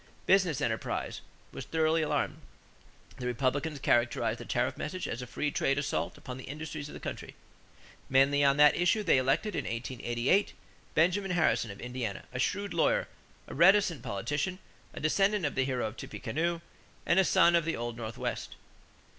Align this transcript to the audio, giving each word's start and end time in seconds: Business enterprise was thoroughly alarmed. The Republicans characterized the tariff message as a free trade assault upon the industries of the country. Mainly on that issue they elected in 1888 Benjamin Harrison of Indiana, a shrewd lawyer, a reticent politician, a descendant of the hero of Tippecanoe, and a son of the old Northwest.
Business 0.25 0.61
enterprise 0.61 1.21
was 1.51 1.63
thoroughly 1.65 2.01
alarmed. 2.01 2.39
The 3.17 3.27
Republicans 3.27 3.77
characterized 3.77 4.39
the 4.39 4.45
tariff 4.45 4.75
message 4.75 5.07
as 5.07 5.21
a 5.21 5.27
free 5.27 5.51
trade 5.51 5.77
assault 5.77 6.17
upon 6.17 6.37
the 6.37 6.45
industries 6.45 6.87
of 6.89 6.95
the 6.95 6.99
country. 6.99 7.35
Mainly 8.09 8.43
on 8.43 8.57
that 8.57 8.75
issue 8.75 9.03
they 9.03 9.19
elected 9.19 9.55
in 9.55 9.65
1888 9.65 10.53
Benjamin 10.95 11.29
Harrison 11.29 11.69
of 11.69 11.79
Indiana, 11.79 12.23
a 12.33 12.39
shrewd 12.39 12.73
lawyer, 12.73 13.09
a 13.47 13.53
reticent 13.53 14.01
politician, 14.01 14.57
a 14.91 14.99
descendant 14.99 15.45
of 15.45 15.53
the 15.53 15.65
hero 15.65 15.85
of 15.85 15.97
Tippecanoe, 15.97 16.63
and 17.05 17.19
a 17.19 17.23
son 17.23 17.53
of 17.55 17.63
the 17.63 17.77
old 17.77 17.95
Northwest. 17.95 18.55